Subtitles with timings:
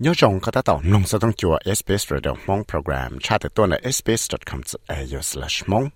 [0.00, 3.18] nhớ rằng các tác tạo nông sản thông chùa SBS Radio Mong Program.
[3.22, 5.88] Tra từ tuần là sbs.com.au/mong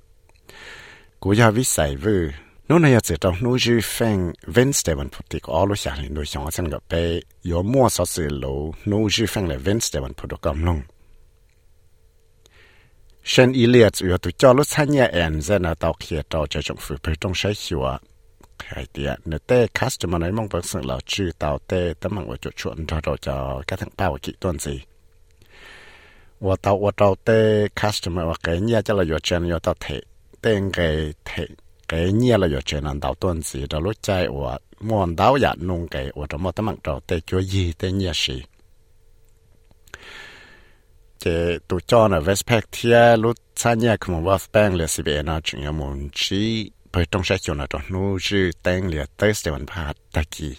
[1.20, 2.30] Cú gia vi sài vư,
[2.68, 6.24] nô này chỉ trong nô dư phèn Wednesday vẫn phụ tịch ở lúc sáng nô
[6.24, 6.82] sáng sáng gặp
[7.62, 8.98] mua sở sự lô nô
[9.48, 10.82] là Wednesday vẫn phụ tịch cầm lông.
[13.24, 16.76] Shen Elias yếu cho lúc sáng nhà em dành ở tàu kia tàu cho trọng
[16.80, 17.82] phụ bởi trong sái hiệu
[18.64, 22.26] hai tiền nữa tê customer này mong vẫn sự là chữ tàu tê, tấm mạng
[22.26, 24.80] của chỗ chuột cho rồi cho các thằng bao chị tuần gì.
[26.40, 29.74] Và tàu và tàu tê customer và cái nhà cho là your channel your tàu
[29.80, 30.00] thể
[30.40, 31.46] tên cái thể
[31.88, 33.66] cái nhà là your channel tàu tuần gì.
[33.70, 36.78] Đó lúc chạy và muốn đào giả dạ nung cái và trong một tấm mạng
[36.82, 38.42] tàu tê chúa gì, tê nhà gì
[41.24, 45.22] chế tụ cho là vespect thia lúc xa nhà không có bank là sẽ bị
[45.22, 49.04] nó chuyện là muốn chi bởi trong sẽ chỗ nào đó nó chữ tên lìa
[49.16, 49.92] tới sẽ vẫn phá
[50.30, 50.56] kỳ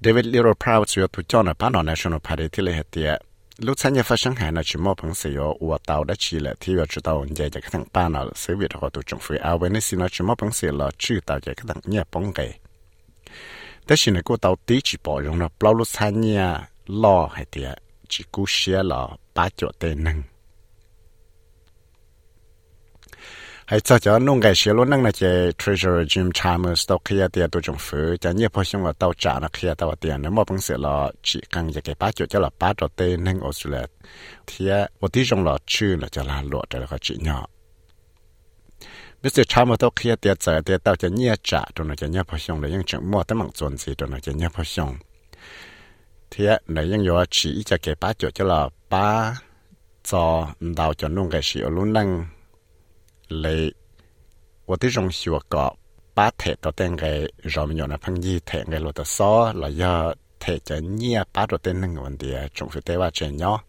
[0.00, 3.22] David Little Proud sẽ tụ cho nó bán ở National Party thì lệ hệ tiệt
[3.58, 6.14] lúc sáng nhà phát sáng hải nó chỉ mua bằng sự yo ua tàu đã
[6.32, 9.00] là thì yo chỉ tàu nhẹ cho các thằng ba nó sự việc họ tụ
[9.06, 11.66] trong phía áo bên này nó chỉ mua bằng sự là chữ tàu cho các
[11.68, 12.58] thằng nhẹ bóng cái
[13.90, 16.42] แต่ฉันก็ตาวตีจีบอยงนะปลาลูกชายเนี่ย
[17.02, 17.70] ล่อให้เตีย
[18.12, 19.02] จีกูเชียล่อ
[19.36, 20.18] ป้าจวดเตนัง
[23.70, 27.26] hay cho cho nông cái xe luôn năng là chế treasurer Jim Chalmers tàu kia
[27.32, 30.22] tiền tổ trong phủ cho nhiều phong xong là tàu trả là kia tàu tiền
[30.22, 33.24] nếu mà bằng sự là chỉ cần cái ba chỗ cho là ba chỗ tên
[33.24, 33.86] năng Australia
[34.46, 34.68] thì
[35.00, 37.46] ở tí trong là chữ là cho là lụa cho là chỉ nhỏ
[39.22, 39.40] Mr.
[39.48, 42.38] Chalmers tàu kia tiền giờ tiền tàu cho nhiều trả trong là cho nhiều phong
[42.38, 44.96] xong là những chuyện mua tấm bằng chuẩn gì trong là cho nhiều phong xong
[46.30, 49.36] thì là những yếu chỉ cho cái ba chỗ cho là ba
[50.04, 52.39] cho đào cho nông cái xe luôn năng เ
[53.29, 53.73] ลย
[54.65, 55.55] 我的种学个
[56.13, 57.05] 把铁到等个
[57.43, 63.61] เรา们用那朋友铁个罗的少了要铁着你把到等那个问题，总是得话真要。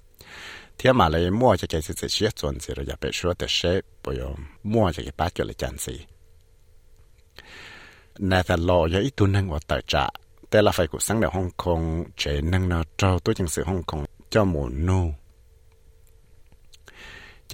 [0.78, 5.90] 天马来摸这个是这些专子了，也别说的是不用摸这个把脚来讲子。
[8.18, 10.06] 那在老有一度能我得着，
[10.48, 11.80] แต่ละไฟกูสั่งในฮ่องกง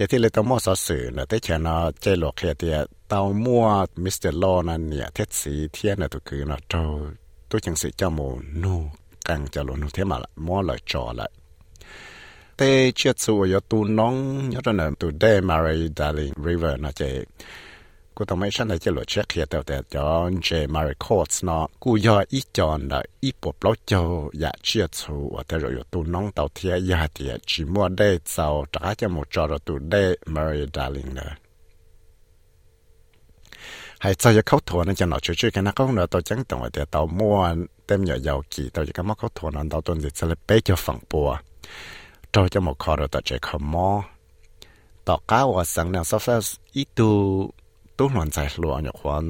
[0.10, 2.76] ที่เลยต้องมอสอสื่อนะแต่เชนะใจหลอกเคลียเตีย
[3.08, 3.64] เตามั่ว
[4.04, 6.84] มิสเตอร์ลอนั่นเนี่ยเท็ดสีเทียนนะตุคือนะเจ้า
[7.50, 8.20] ตัวจังสีเจ้าโม
[8.62, 8.74] นู
[9.26, 11.26] กังจะลนูเทมาละมอลอยจอละ
[12.56, 14.14] แต่เชื่อสัวยตูน้อง
[14.54, 17.02] ยอดนะตูเดมารีดาลิงริเวอร์นะเจ
[18.17, 24.01] กูต้องไม่ใช่ในจะหลุดเช็คเขียแต่แต่จอนเจมาริคอร์สเนาะกูยออีจอนละอีปวดเราเจ้า
[24.39, 30.03] อยากเชื่อชูว่าแต่เราอยู่ตัวน้องเต่าเทียยาเทียจีมัวได้เจ้าจ้าจะหมดจอเราตัวได้
[30.33, 31.17] มาริดาลิงเ
[47.98, 49.24] ตู้หนอนใจหลวงอยากควร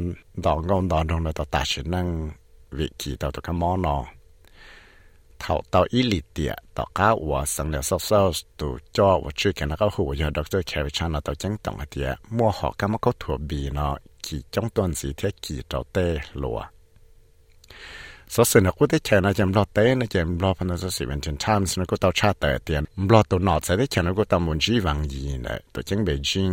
[0.44, 2.06] ดอกงอนดอนตรงในต่อตาฉันนั่ง
[2.78, 3.96] วิกีต่อตัวกมอนอ
[5.40, 8.28] เท่าต่ออีลิเตียต่อก้าววัวสังเหลียวซอกซอก
[8.60, 16.06] ตัวจ่อวัวชื่อแกนักหัวยอดดอกเตอร์แคริชันต่อจังต่องเตียมัวหอกก็มักก็ถั่วบีเนาะขี่จ้องต้นสีเทียขี่ต่อเต้
[16.40, 16.66] หลวง
[18.34, 26.52] สสนกูได้เชนะจำรอเต้นะจำรอพันธสิเวนเชนทามสนกูเตาชาเตเตียนรอตัวนอดใส่ได้เชนะกูตามุนชีวังยีนะตัวเชียงเบจิง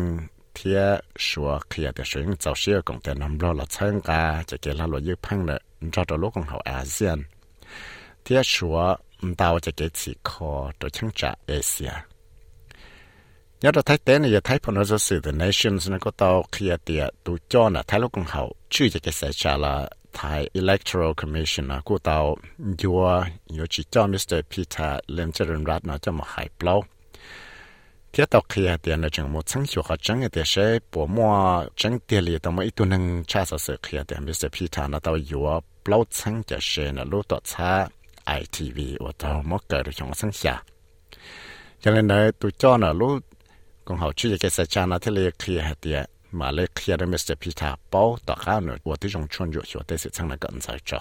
[0.54, 6.58] chẳng Beijing thiên sủa kia để sử dụng giáo sư công ty nằm lo là参加这个啦落一碰的，你找到老公好
[6.64, 7.24] ASEAN，
[8.24, 16.44] 天sủa 唔到这个词科都参加 Asia。nhớ đó thấy tên này thấy phần nó sự the nations nó có tao
[16.52, 20.50] kia tiệt tụ cho là thấy lúc còn hậu chưa cái sẽ trả là thái
[20.54, 24.34] electoral commission là của tao vừa vừa chỉ cho Mr.
[24.50, 26.82] Peter Lim Children Rat nó cho một hai blow
[28.15, 31.65] thiết tàu kia tiền là chừng một sáng chiều họ chẳng cái sẽ bỏ mua
[31.75, 34.67] chẳng tiền liền tao mới tu nâng cha sợ sợ kia tiền biết sẽ phi
[34.67, 37.87] Peter nó tao yếu lâu sáng cái sẽ là lúc tao cha
[38.39, 40.61] ITV và tao mất cái được trong sáng xa
[41.81, 43.23] cho nên là tôi cho là lúc
[43.85, 47.05] còn họ chưa cái sẽ cha nó thế liền kia tiền mà lấy kia đó
[47.17, 50.29] phi Peter bao tao khá nữa và tôi trong chuyên dụng cho tôi sẽ sang
[50.29, 50.99] là gần giải cho.